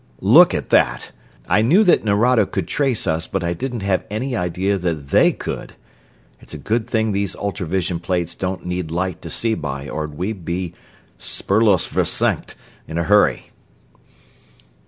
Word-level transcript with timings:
"Look 0.21 0.55
at 0.55 0.71
that! 0.71 1.11
I 1.47 1.61
knew 1.61 1.83
that 1.83 2.03
Nerado 2.03 2.47
could 2.47 2.67
trace 2.67 3.05
us, 3.05 3.27
but 3.27 3.43
I 3.43 3.53
didn't 3.53 3.83
have 3.83 4.03
any 4.09 4.35
idea 4.35 4.79
that 4.79 5.09
they 5.09 5.31
could. 5.31 5.73
It's 6.39 6.55
a 6.55 6.57
good 6.57 6.87
thing 6.89 7.11
these 7.11 7.35
ultra 7.35 7.67
vision 7.67 7.99
plates 7.99 8.33
don't 8.33 8.65
need 8.65 8.89
light 8.89 9.21
to 9.21 9.29
see 9.29 9.53
by 9.53 9.87
or 9.87 10.07
we'd 10.07 10.43
be 10.43 10.73
'spurlos 11.19 11.87
versenkt' 11.87 12.55
in 12.87 12.97
a 12.97 13.03
hurry!" 13.03 13.51